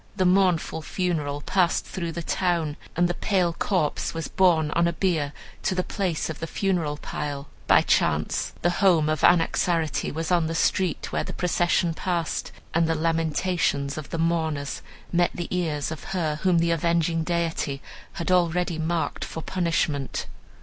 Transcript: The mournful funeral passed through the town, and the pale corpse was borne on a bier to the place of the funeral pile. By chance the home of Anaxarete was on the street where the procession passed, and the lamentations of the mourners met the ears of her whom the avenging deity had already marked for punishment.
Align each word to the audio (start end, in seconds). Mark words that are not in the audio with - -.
The 0.15 0.25
mournful 0.25 0.81
funeral 0.81 1.41
passed 1.41 1.85
through 1.85 2.13
the 2.13 2.23
town, 2.23 2.75
and 2.95 3.07
the 3.07 3.13
pale 3.13 3.53
corpse 3.53 4.15
was 4.15 4.27
borne 4.27 4.71
on 4.71 4.87
a 4.87 4.93
bier 4.93 5.31
to 5.61 5.75
the 5.75 5.83
place 5.83 6.27
of 6.27 6.39
the 6.39 6.47
funeral 6.47 6.97
pile. 6.97 7.49
By 7.67 7.83
chance 7.83 8.51
the 8.63 8.71
home 8.81 9.09
of 9.09 9.21
Anaxarete 9.23 10.11
was 10.11 10.31
on 10.31 10.47
the 10.47 10.55
street 10.55 11.11
where 11.11 11.23
the 11.23 11.33
procession 11.33 11.93
passed, 11.93 12.51
and 12.73 12.87
the 12.87 12.95
lamentations 12.95 13.95
of 13.95 14.09
the 14.09 14.17
mourners 14.17 14.81
met 15.13 15.29
the 15.35 15.55
ears 15.55 15.91
of 15.91 16.05
her 16.15 16.37
whom 16.41 16.57
the 16.57 16.71
avenging 16.71 17.23
deity 17.23 17.79
had 18.13 18.31
already 18.31 18.79
marked 18.79 19.23
for 19.23 19.43
punishment. 19.43 20.25